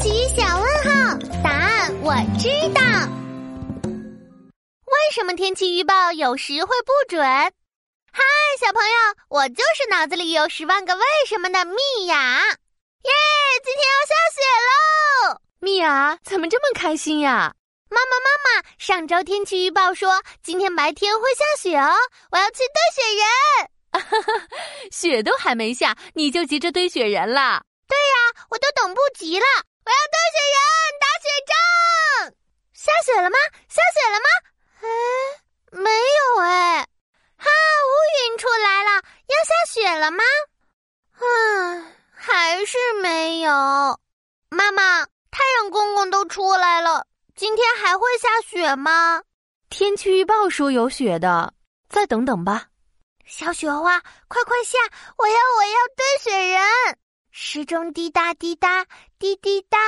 [0.00, 2.80] 奇小问号，答案我知道。
[3.84, 7.22] 为什么天气预报有时会不准？
[7.22, 8.22] 嗨，
[8.58, 12.16] 小朋友，我就是脑子里有十万个为什么的蜜雅。
[12.46, 13.12] 耶，
[13.62, 14.40] 今天要下雪
[15.34, 15.40] 喽！
[15.60, 17.54] 蜜雅怎么这么开心呀？
[17.90, 18.16] 妈妈，
[18.56, 21.92] 妈妈，上周天气预报说今天白天会下雪哦，
[22.32, 24.48] 我要去堆雪人。
[24.90, 27.62] 雪都还没下，你就急着堆雪人了？
[27.86, 29.44] 对呀，我都等不及了，
[29.84, 30.58] 我要堆雪人，
[31.00, 31.54] 打雪仗。
[32.72, 33.36] 下雪了吗？
[33.68, 34.28] 下雪了吗？
[34.80, 34.86] 哎，
[35.72, 36.86] 没有哎。
[37.36, 38.90] 哈，乌云出来了，
[39.26, 40.22] 要下雪了吗？
[41.18, 41.22] 啊，
[42.12, 43.50] 还是没有。
[44.50, 49.22] 妈妈，太阳公公都出来了，今天还会下雪吗？
[49.70, 51.54] 天气预报说有雪的，
[51.88, 52.66] 再等等吧。
[53.24, 54.78] 小雪花，快快下！
[55.16, 56.60] 我要，我要堆雪人。
[57.42, 58.84] 时钟滴答滴答
[59.18, 59.78] 滴滴答。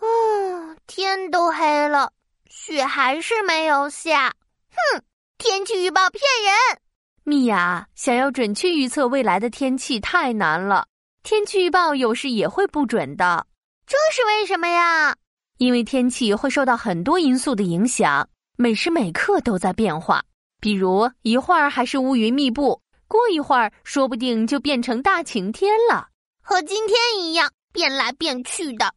[0.00, 2.12] 哦，天都黑了，
[2.50, 4.34] 雪还是没有下。
[4.70, 5.02] 哼，
[5.38, 6.78] 天气预报骗人！
[7.24, 10.86] 蜜雅，想要准确预测未来的天气太难了，
[11.22, 13.46] 天气预报有时也会不准的。
[13.86, 15.16] 这是为什么呀？
[15.56, 20.22] 因为天气会受到很多因素的影响，每时每刻都在变化。
[20.60, 26.08] 比如一会儿还是乌云密布，过一会儿说不定就变成大晴天了，
[26.50, 28.92] 和今天一样变来变去的。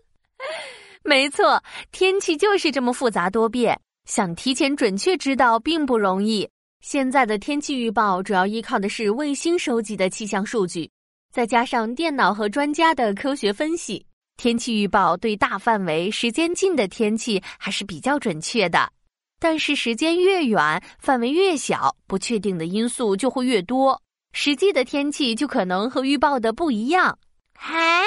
[1.04, 1.62] 没错，
[1.92, 6.48] 天气就是这么复杂多变，想提前准确知道并不容易。
[6.80, 10.90] 现在的天气预报主要依靠的是卫星收集的气象数据，
[11.30, 14.06] 再加上电脑和专家的科学分析，
[14.38, 18.90] 天气预报对大范围、时间近的天气还是比较准确的。
[19.38, 24.00] 但是时间越远，范围越小，不确定的因素就会越多，
[24.34, 27.16] 实际的天气就可能和预报的不一样。
[27.54, 28.04] 哎，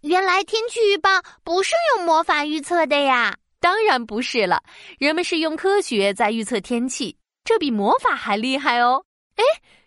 [0.00, 1.08] 原来天气预报
[1.44, 3.36] 不是用魔法预测的呀？
[3.60, 4.62] 当然不是了，
[4.98, 9.04] 人们是用科学在预测天气，这比魔法还厉害哦。
[9.36, 9.44] 哎，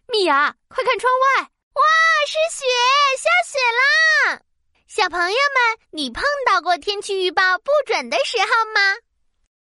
[0.08, 1.82] 米娅，快看窗外，哇，
[2.26, 2.66] 是雪，
[3.18, 4.42] 下雪啦！
[4.88, 8.96] 小朋友们，你碰到过天气预报不准的时候吗？